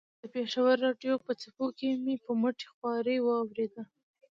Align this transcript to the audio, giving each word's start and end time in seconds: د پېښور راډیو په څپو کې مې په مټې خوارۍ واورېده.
د 0.21 0.23
پېښور 0.33 0.73
راډیو 0.85 1.15
په 1.25 1.31
څپو 1.41 1.65
کې 1.77 1.89
مې 2.03 2.15
په 2.23 2.31
مټې 2.41 2.67
خوارۍ 2.73 3.17
واورېده. 3.21 3.83